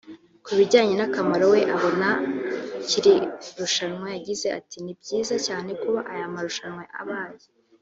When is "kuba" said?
5.81-5.99